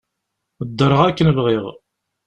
Ddreɣ 0.69 1.01
akken 1.07 1.33
bɣiɣ. 1.37 1.65